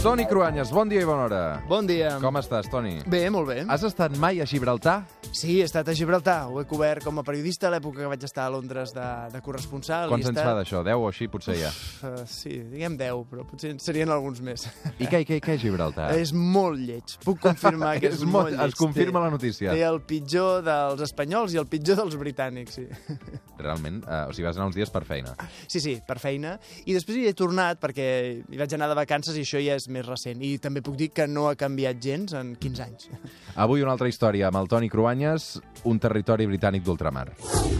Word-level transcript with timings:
Toni 0.00 0.24
Cruanyes, 0.24 0.70
bon 0.72 0.88
dia 0.88 1.02
i 1.02 1.04
bona 1.04 1.26
hora. 1.26 1.40
Bon 1.68 1.84
dia. 1.84 2.14
Com 2.22 2.38
estàs, 2.40 2.70
Toni? 2.72 3.02
Bé, 3.12 3.26
molt 3.28 3.50
bé. 3.50 3.58
Has 3.68 3.82
estat 3.84 4.14
mai 4.16 4.38
a 4.40 4.46
Gibraltar? 4.48 5.02
Sí, 5.36 5.58
he 5.60 5.66
estat 5.66 5.90
a 5.92 5.94
Gibraltar. 5.94 6.46
Ho 6.48 6.56
he 6.62 6.64
cobert 6.64 7.04
com 7.04 7.18
a 7.20 7.24
periodista 7.26 7.68
a 7.68 7.70
l'època 7.74 8.00
que 8.00 8.08
vaig 8.08 8.24
estar 8.24 8.46
a 8.48 8.52
Londres 8.54 8.94
de, 8.96 9.04
de 9.34 9.42
corresponsal. 9.44 10.08
Quants 10.08 10.30
anys 10.30 10.40
fa 10.40 10.54
d'això? 10.56 10.80
10 10.88 10.96
o 10.96 11.04
així, 11.10 11.28
potser 11.28 11.58
ja. 11.60 11.72
Uh, 12.00 12.22
sí, 12.24 12.54
diguem 12.72 12.96
10, 12.96 13.26
però 13.28 13.44
potser 13.50 13.74
serien 13.84 14.08
alguns 14.14 14.40
més. 14.46 14.64
I 14.96 15.04
què, 15.04 15.20
què, 15.28 15.36
què 15.44 15.58
és 15.58 15.62
Gibraltar? 15.66 16.08
És 16.22 16.32
molt 16.32 16.80
lleig. 16.80 17.18
Puc 17.26 17.44
confirmar 17.44 17.92
que 18.00 18.08
és, 18.14 18.16
És 18.16 18.24
molt 18.24 18.48
molt- 18.48 18.56
lleig. 18.56 18.72
es 18.72 18.80
confirma 18.80 19.20
Té- 19.20 19.26
la 19.28 19.34
notícia. 19.36 19.76
Té 19.76 19.84
el 19.84 20.00
pitjor 20.08 20.64
dels 20.64 21.04
espanyols 21.10 21.52
i 21.52 21.60
el 21.60 21.68
pitjor 21.68 22.00
dels 22.00 22.16
britànics, 22.16 22.80
sí. 22.80 22.88
Realment, 23.60 24.00
eh, 24.08 24.24
o 24.24 24.32
sigui, 24.32 24.48
vas 24.48 24.56
anar 24.56 24.70
uns 24.72 24.80
dies 24.80 24.88
per 24.88 25.04
feina. 25.04 25.36
Sí, 25.68 25.84
sí, 25.84 25.98
per 26.08 26.16
feina. 26.18 26.56
I 26.88 26.96
després 26.96 27.20
hi 27.20 27.28
he 27.28 27.36
tornat 27.36 27.76
perquè 27.84 28.08
hi 28.48 28.56
vaig 28.64 28.72
anar 28.80 28.88
de 28.88 28.96
vacances 28.96 29.36
i 29.36 29.44
això 29.44 29.60
ja 29.60 29.76
és 29.76 29.89
més 29.90 30.06
recent. 30.06 30.40
I 30.42 30.58
també 30.62 30.82
puc 30.82 30.96
dir 30.98 31.10
que 31.14 31.26
no 31.28 31.48
ha 31.50 31.56
canviat 31.58 32.00
gens 32.02 32.34
en 32.38 32.54
15 32.56 32.84
anys. 32.84 33.10
Avui 33.56 33.82
una 33.84 33.92
altra 33.96 34.08
història 34.08 34.48
amb 34.48 34.60
el 34.60 34.70
Toni 34.70 34.88
Cruanyes, 34.88 35.58
un 35.84 36.00
territori 36.00 36.46
britànic 36.46 36.84
d'ultramar. 36.86 37.28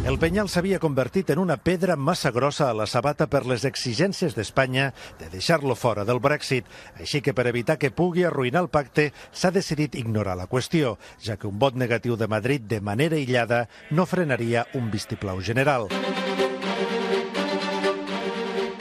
El 0.09 0.19
penyal 0.19 0.49
s'havia 0.49 0.81
convertit 0.81 1.31
en 1.31 1.41
una 1.43 1.59
pedra 1.61 1.97
massa 1.97 2.31
grossa 2.33 2.71
a 2.71 2.77
la 2.77 2.87
sabata 2.89 3.29
per 3.31 3.45
les 3.47 3.67
exigències 3.69 4.35
d'Espanya 4.37 4.91
de 5.21 5.29
deixar-lo 5.33 5.77
fora 5.77 6.07
del 6.09 6.21
Brexit. 6.21 6.69
Així 6.99 7.21
que 7.21 7.35
per 7.37 7.47
evitar 7.51 7.79
que 7.79 7.93
pugui 7.93 8.25
arruïnar 8.25 8.65
el 8.65 8.73
pacte 8.73 9.11
s'ha 9.33 9.53
decidit 9.55 9.99
ignorar 10.01 10.39
la 10.41 10.49
qüestió, 10.49 10.97
ja 11.21 11.37
que 11.37 11.49
un 11.51 11.59
vot 11.59 11.77
negatiu 11.77 12.17
de 12.17 12.29
Madrid 12.29 12.65
de 12.67 12.81
manera 12.81 13.17
aïllada 13.17 13.67
no 13.91 14.07
frenaria 14.07 14.67
un 14.75 14.91
vistiplau 14.91 15.41
general. 15.41 15.89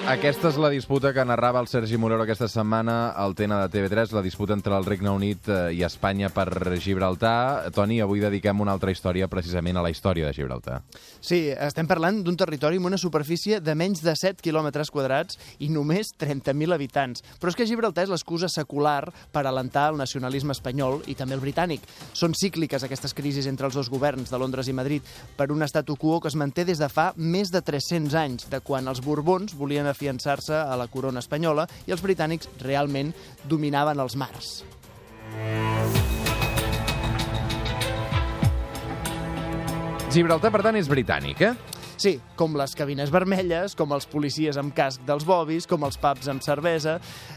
Aquesta 0.09 0.49
és 0.49 0.55
la 0.57 0.71
disputa 0.73 1.11
que 1.13 1.21
narrava 1.21 1.59
el 1.61 1.67
Sergi 1.69 1.97
Morero 2.01 2.23
aquesta 2.23 2.47
setmana 2.49 3.11
al 3.13 3.35
Tena 3.37 3.59
de 3.61 3.69
TV3, 3.69 4.09
la 4.17 4.23
disputa 4.25 4.55
entre 4.57 4.73
el 4.73 4.87
Regne 4.87 5.11
Unit 5.13 5.45
eh, 5.53 5.57
i 5.77 5.83
Espanya 5.85 6.31
per 6.33 6.47
Gibraltar. 6.81 7.69
Toni, 7.75 7.99
avui 8.01 8.23
dediquem 8.23 8.63
una 8.63 8.73
altra 8.73 8.89
història 8.89 9.27
precisament 9.29 9.77
a 9.77 9.83
la 9.85 9.91
història 9.93 10.25
de 10.25 10.33
Gibraltar. 10.33 10.79
Sí, 11.21 11.51
estem 11.53 11.85
parlant 11.85 12.23
d'un 12.25 12.39
territori 12.41 12.79
amb 12.81 12.89
una 12.89 12.97
superfície 12.97 13.59
de 13.61 13.75
menys 13.77 14.01
de 14.01 14.15
7 14.17 14.41
quilòmetres 14.41 14.89
quadrats 14.89 15.37
i 15.61 15.69
només 15.69 16.09
30.000 16.17 16.73
habitants. 16.73 17.21
Però 17.37 17.53
és 17.53 17.59
que 17.59 17.69
Gibraltar 17.69 18.07
és 18.07 18.13
l'excusa 18.15 18.49
secular 18.49 19.11
per 19.29 19.45
alentar 19.45 19.91
el 19.91 20.01
nacionalisme 20.01 20.57
espanyol 20.57 21.03
i 21.05 21.13
també 21.21 21.37
el 21.37 21.45
britànic. 21.45 21.85
Són 22.17 22.33
cícliques 22.33 22.87
aquestes 22.87 23.13
crisis 23.13 23.45
entre 23.45 23.69
els 23.69 23.77
dos 23.77 23.93
governs 23.93 24.33
de 24.33 24.41
Londres 24.41 24.73
i 24.73 24.77
Madrid 24.81 25.05
per 25.37 25.51
un 25.53 25.61
statu 25.69 25.99
quo 26.01 26.17
que 26.17 26.33
es 26.33 26.39
manté 26.39 26.65
des 26.65 26.81
de 26.81 26.89
fa 26.89 27.11
més 27.13 27.53
de 27.53 27.61
300 27.61 28.19
anys, 28.25 28.49
de 28.49 28.63
quan 28.65 28.89
els 28.89 29.05
Borbons 29.05 29.53
volien 29.53 29.85
afiançar-se 29.99 30.55
a 30.55 30.77
la 30.79 30.87
corona 30.87 31.19
espanyola 31.19 31.67
i 31.87 31.91
els 31.91 32.03
britànics 32.03 32.47
realment 32.63 33.11
dominaven 33.51 33.99
els 33.99 34.15
mars. 34.15 34.61
Gibraltar, 40.09 40.49
per 40.49 40.63
tant, 40.65 40.79
és 40.79 40.87
britànic, 40.89 41.43
eh? 41.43 41.78
Sí, 41.99 42.13
com 42.39 42.53
les 42.55 42.71
cabines 42.79 43.09
vermelles, 43.11 43.73
com 43.75 43.91
els 43.91 44.05
policies 44.07 44.55
amb 44.55 44.71
casc 44.71 45.01
dels 45.03 45.25
bobis, 45.27 45.65
com 45.67 45.83
els 45.83 45.97
pubs 45.99 46.29
amb 46.31 46.39
cervesa. 46.39 46.93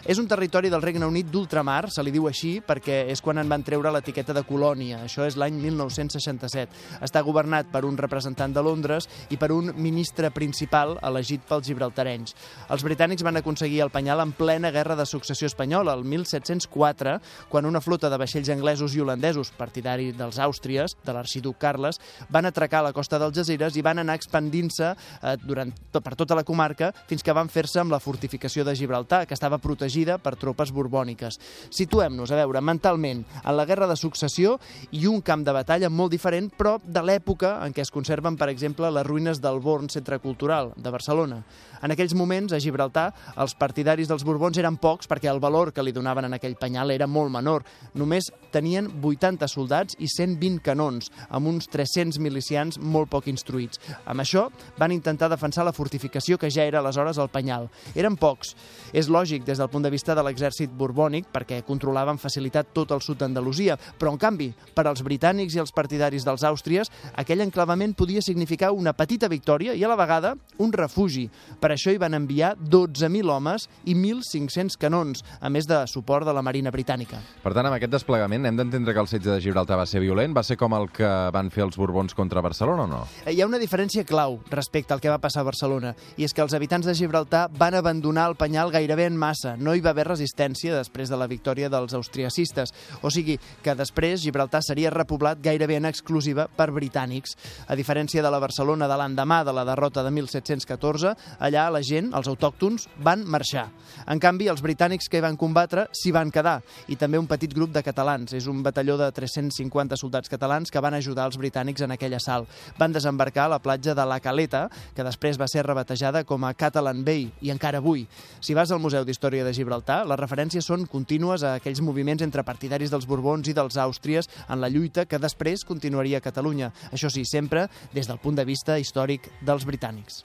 És 0.06 0.20
un 0.22 0.28
territori 0.30 0.68
del 0.70 0.84
Regne 0.84 1.08
Unit 1.10 1.32
d'ultramar, 1.32 1.88
se 1.90 2.04
li 2.06 2.12
diu 2.14 2.28
així 2.30 2.52
perquè 2.62 3.00
és 3.10 3.18
quan 3.18 3.40
en 3.42 3.50
van 3.50 3.64
treure 3.66 3.90
l'etiqueta 3.90 4.30
de 4.36 4.44
colònia. 4.46 5.00
Això 5.02 5.26
és 5.26 5.34
l'any 5.34 5.56
1967. 5.58 6.78
Està 7.02 7.24
governat 7.26 7.72
per 7.72 7.82
un 7.88 7.98
representant 7.98 8.54
de 8.54 8.62
Londres 8.62 9.08
i 9.34 9.40
per 9.40 9.48
un 9.50 9.72
ministre 9.74 10.30
principal 10.30 10.94
elegit 11.02 11.42
pels 11.48 11.66
gibraltarenys. 11.66 12.36
Els 12.70 12.86
britànics 12.86 13.26
van 13.26 13.42
aconseguir 13.42 13.82
el 13.82 13.90
penyal 13.90 14.22
en 14.22 14.30
plena 14.30 14.70
guerra 14.70 14.94
de 14.94 15.08
successió 15.10 15.50
espanyola, 15.50 15.96
el 15.98 16.06
1704, 16.06 17.16
quan 17.50 17.66
una 17.66 17.82
flota 17.82 18.06
de 18.06 18.22
vaixells 18.22 18.54
anglesos 18.54 18.94
i 18.94 19.02
holandesos, 19.02 19.50
partidaris 19.58 20.14
dels 20.14 20.38
Àustries, 20.38 20.94
de 21.02 21.18
l'arxiduc 21.18 21.58
Carles, 21.58 21.98
van 22.30 22.46
atracar 22.46 22.84
a 22.84 22.90
la 22.92 22.94
costa 22.94 23.18
dels 23.18 23.34
Gesires 23.42 23.74
i 23.74 23.82
van 23.82 23.98
anar 23.98 24.20
expandint-se 24.52 24.92
eh, 25.22 25.36
durant, 25.42 25.72
per 25.92 26.14
tota 26.16 26.36
la 26.36 26.44
comarca 26.44 26.92
fins 27.08 27.22
que 27.24 27.32
van 27.32 27.48
fer-se 27.48 27.80
amb 27.80 27.92
la 27.92 28.00
fortificació 28.00 28.64
de 28.64 28.74
Gibraltar, 28.76 29.26
que 29.26 29.34
estava 29.34 29.58
protegida 29.58 30.18
per 30.18 30.36
tropes 30.36 30.72
borbòniques. 30.72 31.38
Situem-nos, 31.72 32.30
a 32.30 32.40
veure, 32.42 32.60
mentalment, 32.60 33.24
en 33.42 33.56
la 33.56 33.66
guerra 33.66 33.88
de 33.88 33.96
successió 33.96 34.58
i 34.92 35.06
un 35.06 35.22
camp 35.22 35.44
de 35.44 35.52
batalla 35.52 35.90
molt 35.90 36.12
diferent, 36.12 36.50
però 36.56 36.78
de 36.84 37.02
l'època 37.02 37.58
en 37.64 37.72
què 37.72 37.82
es 37.82 37.92
conserven, 37.92 38.36
per 38.36 38.50
exemple, 38.52 38.90
les 38.90 39.06
ruïnes 39.06 39.40
del 39.40 39.60
Born 39.60 39.88
Centre 39.90 40.18
Cultural 40.20 40.72
de 40.76 40.90
Barcelona. 40.90 41.42
En 41.82 41.90
aquells 41.90 42.14
moments, 42.14 42.52
a 42.52 42.60
Gibraltar, 42.62 43.08
els 43.42 43.56
partidaris 43.58 44.06
dels 44.06 44.22
Borbons 44.22 44.58
eren 44.60 44.76
pocs 44.78 45.08
perquè 45.10 45.26
el 45.30 45.40
valor 45.42 45.72
que 45.74 45.82
li 45.82 45.94
donaven 45.94 46.28
en 46.28 46.36
aquell 46.36 46.54
penyal 46.54 46.92
era 46.94 47.08
molt 47.10 47.32
menor. 47.34 47.64
Només 47.98 48.30
tenien 48.54 48.86
80 49.02 49.48
soldats 49.50 49.98
i 49.98 50.06
120 50.06 50.62
canons, 50.62 51.10
amb 51.28 51.50
uns 51.50 51.66
300 51.72 52.20
milicians 52.22 52.78
molt 52.78 53.10
poc 53.10 53.26
instruïts. 53.32 53.80
Amb 54.06 54.22
això, 54.22 54.41
van 54.78 54.92
intentar 54.94 55.28
defensar 55.30 55.64
la 55.66 55.74
fortificació 55.76 56.38
que 56.38 56.50
ja 56.50 56.64
era 56.64 56.80
aleshores 56.80 57.18
el 57.18 57.30
penyal. 57.32 57.68
Eren 57.94 58.16
pocs. 58.16 58.54
És 58.92 59.08
lògic 59.08 59.44
des 59.44 59.58
del 59.58 59.70
punt 59.72 59.84
de 59.84 59.90
vista 59.92 60.14
de 60.14 60.22
l'exèrcit 60.24 60.70
borbònic, 60.70 61.28
perquè 61.32 61.62
controlaven 61.66 62.18
facilitat 62.20 62.72
tot 62.74 62.92
el 62.92 63.00
sud 63.04 63.20
d'Andalusia, 63.22 63.78
però, 63.98 64.12
en 64.12 64.18
canvi, 64.20 64.50
per 64.74 64.86
als 64.86 65.02
britànics 65.04 65.56
i 65.56 65.62
els 65.62 65.72
partidaris 65.72 66.24
dels 66.26 66.44
Àustries, 66.44 66.90
aquell 67.16 67.44
enclavament 67.44 67.94
podia 67.98 68.22
significar 68.22 68.72
una 68.72 68.92
petita 68.92 69.28
victòria 69.28 69.74
i, 69.74 69.84
a 69.84 69.90
la 69.90 69.96
vegada, 69.98 70.34
un 70.58 70.72
refugi. 70.72 71.28
Per 71.60 71.72
això 71.72 71.92
hi 71.92 72.00
van 72.00 72.14
enviar 72.14 72.54
12.000 72.58 73.30
homes 73.32 73.68
i 73.84 73.94
1.500 73.94 74.78
canons, 74.80 75.24
a 75.40 75.50
més 75.52 75.66
de 75.68 75.82
suport 75.90 76.26
de 76.26 76.34
la 76.34 76.42
Marina 76.42 76.70
Britànica. 76.74 77.20
Per 77.42 77.52
tant, 77.54 77.66
amb 77.66 77.76
aquest 77.76 77.92
desplegament 77.92 78.46
hem 78.46 78.58
d'entendre 78.58 78.94
que 78.94 79.02
el 79.02 79.10
setge 79.10 79.30
de 79.30 79.40
Gibraltar 79.40 79.78
va 79.80 79.86
ser 79.88 80.02
violent? 80.04 80.34
Va 80.36 80.44
ser 80.46 80.56
com 80.60 80.74
el 80.76 80.88
que 80.94 81.08
van 81.34 81.50
fer 81.50 81.64
els 81.66 81.78
Borbons 81.78 82.14
contra 82.14 82.42
Barcelona 82.44 82.86
o 82.86 82.90
no? 82.90 83.02
Eh, 83.24 83.32
Hi 83.32 83.40
ha 83.42 83.48
una 83.48 83.60
diferència 83.60 84.04
clau 84.08 84.31
respecte 84.50 84.94
al 84.94 85.00
que 85.00 85.10
va 85.10 85.20
passar 85.22 85.42
a 85.42 85.48
Barcelona, 85.48 85.94
i 86.16 86.26
és 86.26 86.34
que 86.34 86.42
els 86.44 86.54
habitants 86.56 86.86
de 86.86 86.94
Gibraltar 86.96 87.46
van 87.58 87.76
abandonar 87.78 88.28
el 88.30 88.36
penyal 88.40 88.72
gairebé 88.72 89.06
en 89.10 89.16
massa. 89.18 89.56
No 89.56 89.74
hi 89.74 89.82
va 89.84 89.90
haver 89.90 90.08
resistència 90.08 90.76
després 90.76 91.10
de 91.12 91.18
la 91.18 91.28
victòria 91.30 91.70
dels 91.72 91.94
austriacistes. 91.94 92.72
O 93.02 93.10
sigui, 93.10 93.38
que 93.62 93.74
després 93.78 94.22
Gibraltar 94.22 94.62
seria 94.64 94.92
repoblat 94.94 95.42
gairebé 95.42 95.78
en 95.80 95.88
exclusiva 95.90 96.48
per 96.48 96.70
britànics. 96.72 97.36
A 97.68 97.76
diferència 97.78 98.22
de 98.22 98.30
la 98.32 98.40
Barcelona 98.42 98.88
de 98.88 98.98
l'endemà 98.98 99.42
de 99.44 99.54
la 99.56 99.66
derrota 99.68 100.04
de 100.04 100.10
1714, 100.10 101.14
allà 101.38 101.68
la 101.70 101.82
gent, 101.82 102.12
els 102.14 102.28
autòctons, 102.30 102.88
van 103.02 103.24
marxar. 103.26 103.68
En 104.06 104.20
canvi, 104.22 104.48
els 104.52 104.62
britànics 104.64 105.08
que 105.08 105.20
hi 105.20 105.24
van 105.24 105.38
combatre 105.40 105.86
s'hi 105.92 106.12
van 106.14 106.30
quedar, 106.32 106.60
i 106.88 106.96
també 106.96 107.20
un 107.20 107.28
petit 107.30 107.52
grup 107.54 107.72
de 107.74 107.82
catalans. 107.82 108.32
És 108.32 108.48
un 108.50 108.62
batalló 108.62 108.96
de 109.00 109.10
350 109.12 109.98
soldats 110.00 110.30
catalans 110.32 110.70
que 110.70 110.80
van 110.80 110.94
ajudar 110.94 111.26
els 111.28 111.38
britànics 111.40 111.84
en 111.84 111.94
aquell 111.94 112.16
assalt. 112.18 112.48
Van 112.78 112.92
desembarcar 112.92 113.46
a 113.46 113.54
la 113.56 113.62
platja 113.62 113.94
de 113.94 114.06
la 114.06 114.20
Caleta, 114.22 114.68
que 114.96 115.04
després 115.04 115.40
va 115.40 115.48
ser 115.50 115.66
rebatejada 115.66 116.24
com 116.24 116.46
a 116.46 116.54
Catalan 116.54 117.04
Bay, 117.04 117.28
i 117.42 117.52
encara 117.52 117.82
avui. 117.82 118.06
Si 118.40 118.54
vas 118.54 118.72
al 118.72 118.80
Museu 118.80 119.04
d'Història 119.04 119.44
de 119.44 119.54
Gibraltar, 119.56 120.02
les 120.08 120.20
referències 120.20 120.66
són 120.66 120.86
contínues 120.86 121.44
a 121.44 121.56
aquells 121.58 121.82
moviments 121.84 122.24
entre 122.24 122.46
partidaris 122.46 122.92
dels 122.92 123.08
Borbons 123.10 123.50
i 123.50 123.56
dels 123.56 123.76
Àustries 123.76 124.30
en 124.48 124.62
la 124.62 124.70
lluita 124.70 125.06
que 125.06 125.20
després 125.20 125.66
continuaria 125.68 126.22
a 126.22 126.24
Catalunya. 126.24 126.72
Això 126.92 127.10
sí, 127.10 127.26
sempre 127.26 127.68
des 127.92 128.08
del 128.08 128.22
punt 128.22 128.38
de 128.38 128.46
vista 128.48 128.78
històric 128.78 129.28
dels 129.42 129.66
britànics. 129.66 130.22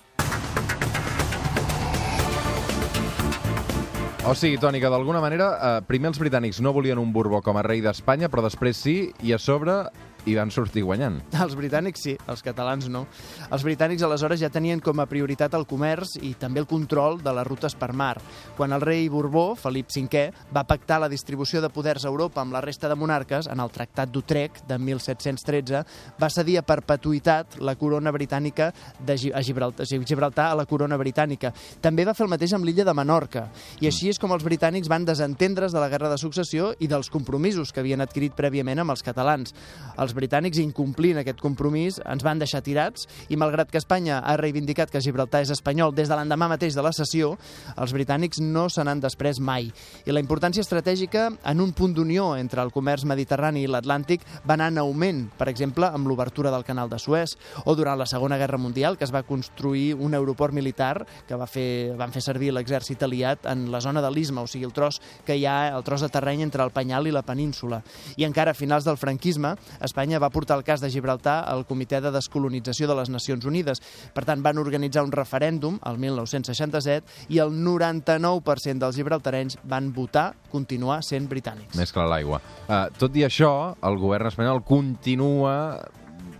O 4.27 4.33
sigui, 4.35 4.57
Toni, 4.59 4.81
que 4.83 4.89
d'alguna 4.91 5.21
manera, 5.23 5.45
eh, 5.55 5.81
primer 5.87 6.09
els 6.11 6.17
britànics 6.19 6.59
no 6.59 6.73
volien 6.75 6.99
un 6.99 7.13
Borbó 7.15 7.39
com 7.41 7.55
a 7.55 7.61
rei 7.63 7.79
d'Espanya, 7.79 8.27
però 8.27 8.43
després 8.43 8.75
sí, 8.75 9.13
i 9.23 9.31
a 9.31 9.39
sobre 9.39 9.85
hi 10.27 10.35
van 10.35 10.51
sortir 10.51 10.83
guanyant. 10.83 11.21
Els 11.39 11.55
britànics 11.55 12.01
sí, 12.03 12.13
els 12.27 12.41
catalans 12.43 12.89
no. 12.91 13.05
Els 13.49 13.63
britànics 13.63 14.03
aleshores 14.03 14.41
ja 14.41 14.49
tenien 14.51 14.81
com 14.83 14.99
a 14.99 15.05
prioritat 15.07 15.53
el 15.55 15.63
comerç 15.69 16.17
i 16.21 16.33
també 16.39 16.59
el 16.59 16.67
control 16.67 17.21
de 17.23 17.31
les 17.33 17.47
rutes 17.47 17.75
per 17.79 17.93
mar. 17.95 18.17
Quan 18.57 18.73
el 18.75 18.81
rei 18.83 19.07
Borbó, 19.09 19.53
Felip 19.55 19.87
V, 19.95 20.25
va 20.53 20.65
pactar 20.67 20.99
la 20.99 21.09
distribució 21.09 21.61
de 21.63 21.69
poders 21.71 22.03
a 22.05 22.11
Europa 22.11 22.41
amb 22.41 22.53
la 22.53 22.61
resta 22.61 22.89
de 22.91 22.95
monarques, 22.99 23.47
en 23.47 23.59
el 23.63 23.71
Tractat 23.71 24.11
d'Utrecht 24.11 24.65
de 24.67 24.77
1713, 24.77 25.83
va 26.19 26.29
cedir 26.29 26.57
a 26.59 26.65
perpetuïtat 26.67 27.59
la 27.63 27.75
corona 27.79 28.11
britànica 28.11 28.71
de 28.99 29.15
Gi- 29.17 29.31
a 29.33 29.41
Gibraltar, 29.43 29.85
Gibraltar 29.87 30.51
a 30.51 30.55
la 30.55 30.65
corona 30.65 30.97
britànica. 30.97 31.53
També 31.81 32.03
va 32.05 32.13
fer 32.13 32.25
el 32.25 32.31
mateix 32.33 32.53
amb 32.53 32.65
l'illa 32.67 32.83
de 32.87 32.93
Menorca. 32.93 33.47
I 33.79 33.87
així 33.87 34.09
és 34.09 34.19
com 34.19 34.31
els 34.35 34.43
britànics 34.43 34.89
van 34.91 35.05
desentendre's 35.05 35.71
de 35.71 35.79
la 35.79 35.89
guerra 35.89 36.09
de 36.11 36.17
successió 36.17 36.73
i 36.79 36.87
dels 36.87 37.09
compromisos 37.09 37.71
que 37.71 37.79
havien 37.79 38.01
adquirit 38.01 38.35
prèviament 38.35 38.79
amb 38.83 38.91
els 38.91 39.03
catalans. 39.05 39.53
Els 39.97 40.13
britànics, 40.17 40.59
incomplint 40.61 41.21
aquest 41.21 41.41
compromís, 41.43 42.01
ens 42.03 42.25
van 42.25 42.41
deixar 42.41 42.63
tirats 42.65 43.07
i 43.29 43.37
malgrat 43.39 43.71
que 43.71 43.79
Espanya 43.79 44.19
ha 44.19 44.37
reivindicat 44.39 44.91
que 44.91 45.01
Gibraltar 45.03 45.43
és 45.45 45.53
espanyol 45.53 45.93
des 45.95 46.09
de 46.09 46.17
l'endemà 46.17 46.49
mateix 46.51 46.75
de 46.75 46.83
la 46.83 46.93
sessió, 46.95 47.35
els 47.77 47.93
britànics 47.93 48.41
no 48.41 48.67
se 48.73 48.83
n'han 48.83 49.01
després 49.03 49.39
mai. 49.39 49.69
I 50.05 50.15
la 50.15 50.23
importància 50.23 50.63
estratègica 50.65 51.27
en 51.45 51.61
un 51.61 51.73
punt 51.77 51.93
d'unió 51.95 52.31
entre 52.37 52.63
el 52.63 52.73
comerç 52.73 53.05
mediterrani 53.05 53.63
i 53.63 53.71
l'Atlàntic 53.71 54.25
va 54.47 54.55
anar 54.57 54.71
en 54.73 54.81
augment, 54.83 55.25
per 55.37 55.49
exemple, 55.51 55.87
amb 55.87 56.09
l'obertura 56.09 56.51
del 56.53 56.65
canal 56.65 56.89
de 56.89 56.99
Suez 56.99 57.37
o 57.65 57.75
durant 57.75 57.99
la 57.99 58.09
Segona 58.09 58.37
Guerra 58.37 58.57
Mundial, 58.57 58.97
que 58.97 59.05
es 59.05 59.13
va 59.13 59.25
construir 59.27 59.93
un 59.93 60.15
aeroport 60.15 60.53
militar 60.53 61.05
que 61.27 61.37
va 61.37 61.47
fer, 61.47 61.93
van 61.99 62.13
fer 62.15 62.23
servir 62.23 62.53
l'exèrcit 62.55 63.03
aliat 63.03 63.45
en 63.51 63.67
la 63.71 63.81
zona 63.83 64.01
de 64.01 64.11
l'Isma, 64.11 64.41
o 64.41 64.47
sigui, 64.47 64.65
el 64.65 64.73
tros 64.73 65.01
que 65.25 65.35
hi 65.35 65.45
ha, 65.45 65.75
el 65.75 65.83
tros 65.83 66.01
de 66.01 66.09
terreny 66.09 66.45
entre 66.45 66.63
el 66.63 66.71
Penyal 66.71 67.07
i 67.07 67.13
la 67.13 67.25
península. 67.27 67.81
I 68.17 68.25
encara 68.27 68.55
a 68.55 68.57
finals 68.57 68.87
del 68.87 68.97
franquisme, 68.97 69.55
Espanya 69.83 70.06
va 70.15 70.29
portar 70.31 70.55
el 70.55 70.63
cas 70.63 70.79
de 70.79 70.89
Gibraltar 70.93 71.41
al 71.43 71.65
Comitè 71.67 71.99
de 71.99 72.13
Descolonització 72.15 72.87
de 72.87 72.95
les 72.95 73.11
Nacions 73.11 73.43
Unides. 73.43 73.83
Per 74.15 74.23
tant, 74.23 74.39
van 74.45 74.63
organitzar 74.63 75.03
un 75.03 75.11
referèndum 75.11 75.81
el 75.83 75.99
1967 75.99 77.27
i 77.35 77.41
el 77.43 77.51
99% 77.51 78.79
dels 78.79 78.95
gibraltarenys 78.95 79.59
van 79.67 79.91
votar 79.91 80.29
continuar 80.53 81.01
sent 81.03 81.27
britànics. 81.27 81.75
Més 81.75 81.91
clar 81.91 82.07
l'aigua. 82.07 82.39
Uh, 82.69 82.87
tot 82.95 83.19
i 83.19 83.27
això, 83.27 83.51
el 83.83 83.99
govern 83.99 84.31
espanyol 84.31 84.63
continua 84.63 85.57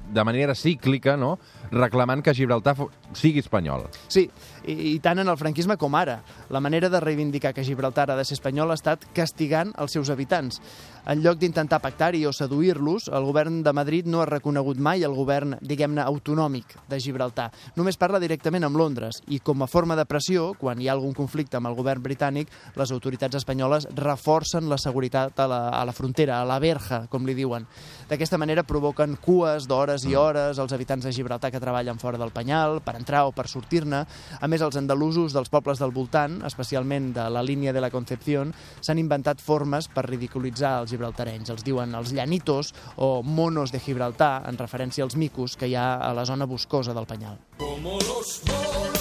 de 0.08 0.24
manera 0.24 0.56
cíclica, 0.56 1.18
no?, 1.20 1.36
reclamant 1.72 2.22
que 2.24 2.34
Gibraltar 2.34 2.78
sigui 3.12 3.42
espanyol. 3.44 3.90
Sí, 4.08 4.30
i, 4.68 4.94
i 4.94 5.00
tant 5.04 5.24
en 5.24 5.32
el 5.32 5.40
franquisme 5.40 5.78
com 5.80 5.96
ara. 5.96 6.20
La 6.54 6.62
manera 6.62 6.92
de 6.92 7.02
reivindicar 7.02 7.54
que 7.56 7.66
Gibraltar 7.66 8.12
ha 8.12 8.20
de 8.20 8.26
ser 8.28 8.38
espanyol 8.38 8.72
ha 8.72 8.78
estat 8.78 9.08
castigant 9.16 9.74
els 9.80 9.96
seus 9.96 10.12
habitants. 10.14 10.62
En 11.08 11.22
lloc 11.24 11.40
d'intentar 11.40 11.80
pactar-hi 11.80 12.26
o 12.28 12.34
seduir-los, 12.36 13.08
el 13.16 13.24
govern 13.24 13.62
de 13.64 13.72
Madrid 13.72 14.10
no 14.12 14.20
ha 14.20 14.28
reconegut 14.28 14.80
mai 14.84 15.06
el 15.08 15.16
govern, 15.16 15.56
diguem-ne, 15.64 16.04
autonòmic 16.04 16.74
de 16.92 17.00
Gibraltar. 17.00 17.46
Només 17.78 17.96
parla 17.96 18.20
directament 18.20 18.68
amb 18.68 18.76
Londres 18.76 19.22
i, 19.32 19.40
com 19.40 19.64
a 19.64 19.70
forma 19.72 19.96
de 19.96 20.04
pressió, 20.04 20.50
quan 20.60 20.82
hi 20.82 20.90
ha 20.90 20.96
algun 20.98 21.16
conflicte 21.16 21.56
amb 21.56 21.72
el 21.72 21.78
govern 21.80 22.04
britànic, 22.04 22.52
les 22.76 22.92
autoritats 22.92 23.40
espanyoles 23.40 23.88
reforcen 23.96 24.68
la 24.68 24.80
seguretat 24.82 25.40
a 25.40 25.48
la, 25.48 25.62
a 25.80 25.86
la 25.88 25.96
frontera, 25.96 26.42
a 26.42 26.50
la 26.50 26.60
verja, 26.60 27.06
com 27.08 27.24
li 27.24 27.38
diuen. 27.38 27.64
D'aquesta 28.10 28.40
manera 28.40 28.68
provoquen 28.68 29.16
cues 29.24 29.68
d'hores 29.68 30.04
i 30.12 30.16
hores 30.20 30.60
als 30.60 30.76
habitants 30.76 31.08
de 31.08 31.16
Gibraltar 31.16 31.54
que 31.56 31.64
treballen 31.64 32.04
fora 32.04 32.20
del 32.20 32.36
penyal, 32.36 32.82
per 32.84 32.98
entrar 33.00 33.24
o 33.28 33.32
per 33.32 33.48
sortir-ne. 33.48 34.04
A 34.42 34.52
més, 34.52 34.57
els 34.66 34.78
andalusos 34.80 35.34
dels 35.36 35.52
pobles 35.54 35.80
del 35.82 35.94
voltant, 35.96 36.40
especialment 36.48 37.12
de 37.16 37.28
la 37.34 37.44
línia 37.44 37.74
de 37.74 37.82
la 37.84 37.92
Concepción, 37.94 38.54
s'han 38.82 39.02
inventat 39.02 39.42
formes 39.44 39.90
per 39.92 40.08
ridiculitzar 40.08 40.78
els 40.82 40.94
gibraltarenys. 40.94 41.52
Els 41.54 41.66
diuen 41.68 41.96
els 41.98 42.14
llanitos 42.16 42.74
o 42.96 43.22
monos 43.24 43.72
de 43.72 43.82
Gibraltar, 43.84 44.44
en 44.50 44.58
referència 44.58 45.06
als 45.06 45.16
micos 45.16 45.58
que 45.58 45.70
hi 45.70 45.76
ha 45.76 45.96
a 45.98 46.14
la 46.14 46.26
zona 46.26 46.46
boscosa 46.46 46.94
del 46.94 47.06
penyal. 47.10 47.38
Como 47.58 48.00
los 48.00 48.42
monos 48.48 48.97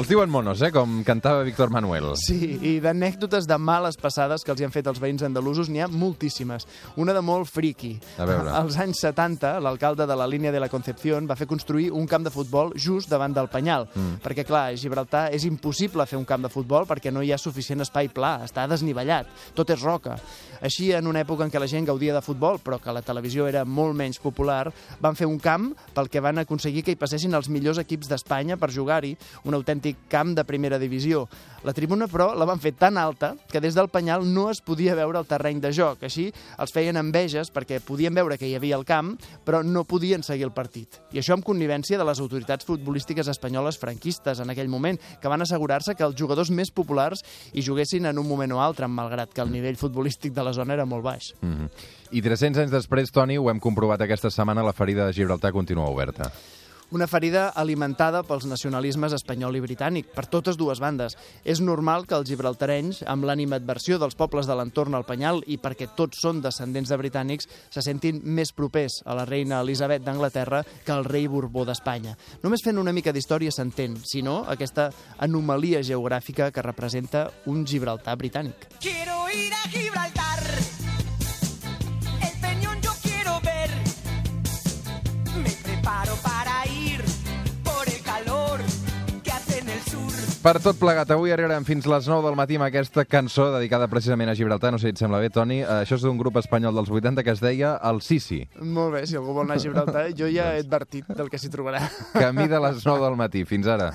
Els 0.00 0.08
diuen 0.08 0.30
monos, 0.32 0.62
eh? 0.64 0.70
com 0.72 1.02
cantava 1.04 1.42
Víctor 1.44 1.68
Manuel. 1.68 2.06
Sí, 2.16 2.54
i 2.64 2.70
d'anècdotes 2.80 3.44
de 3.44 3.56
males 3.60 3.98
passades 4.00 4.40
que 4.40 4.48
els 4.54 4.62
hi 4.62 4.64
han 4.64 4.72
fet 4.72 4.86
els 4.88 4.96
veïns 5.02 5.20
andalusos 5.26 5.68
n'hi 5.68 5.82
ha 5.84 5.88
moltíssimes. 5.92 6.64
Una 6.96 7.12
de 7.12 7.20
molt 7.20 7.50
friki. 7.52 7.90
A 8.16 8.24
veure. 8.24 8.48
Als 8.56 8.78
anys 8.80 9.02
70, 9.04 9.58
l'alcalde 9.60 10.06
de 10.08 10.16
la 10.16 10.24
línia 10.24 10.54
de 10.54 10.62
la 10.62 10.70
Concepción 10.72 11.28
va 11.28 11.36
fer 11.36 11.44
construir 11.50 11.90
un 11.92 12.08
camp 12.08 12.24
de 12.24 12.32
futbol 12.32 12.72
just 12.80 13.12
davant 13.12 13.36
del 13.36 13.50
Penyal. 13.52 13.84
Mm. 13.92 14.22
Perquè, 14.24 14.46
clar, 14.48 14.70
a 14.70 14.78
Gibraltar 14.80 15.26
és 15.36 15.44
impossible 15.44 16.08
fer 16.08 16.16
un 16.16 16.24
camp 16.24 16.48
de 16.48 16.52
futbol 16.54 16.88
perquè 16.88 17.12
no 17.12 17.20
hi 17.20 17.34
ha 17.36 17.38
suficient 17.42 17.84
espai 17.84 18.08
pla, 18.08 18.38
està 18.48 18.64
desnivellat, 18.72 19.28
tot 19.52 19.68
és 19.76 19.84
roca. 19.84 20.16
Així, 20.64 20.94
en 20.96 21.12
una 21.12 21.20
època 21.26 21.44
en 21.44 21.52
què 21.52 21.60
la 21.60 21.68
gent 21.68 21.84
gaudia 21.88 22.16
de 22.16 22.24
futbol, 22.24 22.56
però 22.64 22.80
que 22.80 22.96
la 22.96 23.04
televisió 23.04 23.50
era 23.52 23.66
molt 23.68 23.92
menys 24.00 24.20
popular, 24.20 24.72
van 25.00 25.16
fer 25.16 25.28
un 25.28 25.36
camp 25.40 25.74
pel 25.92 26.08
que 26.08 26.24
van 26.24 26.40
aconseguir 26.40 26.86
que 26.88 26.96
hi 26.96 27.00
passessin 27.00 27.36
els 27.36 27.52
millors 27.52 27.84
equips 27.84 28.08
d'Espanya 28.08 28.56
per 28.56 28.72
jugar-hi, 28.72 29.12
un 29.44 29.60
autèntic 29.90 30.08
camp 30.08 30.34
de 30.34 30.44
primera 30.44 30.78
divisió. 30.78 31.28
La 31.62 31.74
tribuna, 31.74 32.06
però, 32.08 32.32
la 32.34 32.46
van 32.48 32.58
fer 32.58 32.72
tan 32.72 32.96
alta 32.96 33.34
que 33.50 33.60
des 33.60 33.74
del 33.74 33.90
penyal 33.90 34.24
no 34.24 34.48
es 34.50 34.62
podia 34.62 34.94
veure 34.94 35.18
el 35.18 35.26
terreny 35.26 35.60
de 35.60 35.72
joc. 35.72 36.02
Així, 36.02 36.32
els 36.58 36.72
feien 36.72 36.96
enveges 36.96 37.50
perquè 37.52 37.80
podien 37.84 38.14
veure 38.14 38.38
que 38.38 38.48
hi 38.48 38.54
havia 38.56 38.76
el 38.76 38.86
camp, 38.86 39.18
però 39.44 39.62
no 39.62 39.84
podien 39.84 40.22
seguir 40.22 40.46
el 40.46 40.54
partit. 40.56 41.00
I 41.12 41.20
això 41.20 41.34
amb 41.34 41.44
connivència 41.44 41.98
de 41.98 42.04
les 42.04 42.20
autoritats 42.20 42.64
futbolístiques 42.64 43.28
espanyoles 43.28 43.78
franquistes 43.78 44.40
en 44.40 44.50
aquell 44.50 44.68
moment, 44.68 44.98
que 45.20 45.28
van 45.28 45.42
assegurar-se 45.42 45.94
que 45.94 46.04
els 46.04 46.16
jugadors 46.16 46.50
més 46.50 46.70
populars 46.70 47.22
hi 47.52 47.62
juguessin 47.62 48.06
en 48.06 48.18
un 48.18 48.28
moment 48.28 48.52
o 48.52 48.60
altre, 48.60 48.88
malgrat 48.88 49.34
que 49.34 49.42
el 49.42 49.52
nivell 49.52 49.76
futbolístic 49.76 50.32
de 50.32 50.44
la 50.46 50.54
zona 50.56 50.74
era 50.74 50.86
molt 50.86 51.04
baix. 51.04 51.34
Mm 51.42 51.52
-hmm. 51.52 51.68
I 52.12 52.22
300 52.22 52.62
anys 52.62 52.70
després, 52.70 53.12
Toni, 53.12 53.36
ho 53.36 53.50
hem 53.50 53.60
comprovat 53.60 54.00
aquesta 54.00 54.30
setmana, 54.30 54.62
la 54.62 54.72
ferida 54.72 55.06
de 55.06 55.12
Gibraltar 55.12 55.52
continua 55.52 55.88
oberta. 55.88 56.32
Una 56.90 57.06
ferida 57.06 57.44
alimentada 57.54 58.24
pels 58.26 58.48
nacionalismes 58.50 59.12
espanyol 59.14 59.54
i 59.54 59.60
britànic, 59.62 60.08
per 60.10 60.24
totes 60.26 60.56
dues 60.58 60.80
bandes. 60.82 61.14
És 61.46 61.60
normal 61.62 62.02
que 62.10 62.16
els 62.18 62.26
gibraltarenys, 62.26 63.04
amb 63.06 63.28
l'animadversió 63.28 64.00
dels 64.02 64.18
pobles 64.18 64.48
de 64.50 64.56
l'entorn 64.58 64.98
al 64.98 65.06
Penyal 65.06 65.38
i 65.46 65.60
perquè 65.62 65.86
tots 65.94 66.18
són 66.24 66.40
descendents 66.42 66.90
de 66.90 66.98
britànics, 66.98 67.46
se 67.70 67.84
sentin 67.86 68.18
més 68.24 68.50
propers 68.50 69.00
a 69.06 69.14
la 69.14 69.26
reina 69.28 69.60
Elisabet 69.62 70.02
d'Anglaterra 70.02 70.64
que 70.66 70.90
al 70.90 71.06
rei 71.06 71.28
Borbó 71.30 71.62
d'Espanya. 71.68 72.16
Només 72.42 72.66
fent 72.66 72.82
una 72.82 72.94
mica 72.96 73.14
d'història 73.14 73.54
s'entén, 73.54 73.94
si 74.02 74.24
no, 74.26 74.40
aquesta 74.50 74.90
anomalia 75.18 75.84
geogràfica 75.86 76.50
que 76.50 76.66
representa 76.66 77.28
un 77.46 77.62
Gibraltar 77.66 78.18
britànic. 78.18 78.66
Quiero 78.80 79.28
ir 79.30 79.52
a 79.54 79.68
Gibraltar 79.70 80.19
Per 90.40 90.54
tot 90.56 90.78
plegat, 90.80 91.10
avui 91.12 91.34
arribarem 91.34 91.66
fins 91.68 91.84
les 91.84 92.06
9 92.08 92.24
del 92.24 92.36
matí 92.38 92.56
amb 92.56 92.64
aquesta 92.64 93.02
cançó 93.04 93.50
dedicada 93.52 93.90
precisament 93.92 94.30
a 94.32 94.34
Gibraltar. 94.38 94.70
No 94.72 94.78
sé 94.80 94.88
si 94.88 94.94
et 94.94 95.02
sembla 95.02 95.18
bé, 95.20 95.28
Toni. 95.28 95.58
Uh, 95.60 95.82
això 95.82 95.98
és 95.98 96.06
d'un 96.06 96.16
grup 96.16 96.38
espanyol 96.40 96.72
dels 96.78 96.88
80 96.88 97.20
que 97.26 97.34
es 97.34 97.42
deia 97.44 97.74
El 97.90 98.00
Sisi. 98.00 98.38
Molt 98.56 98.94
bé, 98.96 99.02
si 99.04 99.18
algú 99.20 99.34
vol 99.36 99.44
anar 99.44 99.58
a 99.58 99.62
Gibraltar, 99.66 100.06
jo 100.16 100.30
ja 100.32 100.54
he 100.54 100.62
advertit 100.64 101.12
del 101.12 101.28
que 101.28 101.36
s'hi 101.36 101.52
trobarà. 101.52 101.82
Camí 102.16 102.48
de 102.48 102.56
les 102.64 102.80
9 102.88 103.04
del 103.04 103.20
matí. 103.20 103.44
Fins 103.44 103.68
ara. 103.68 103.90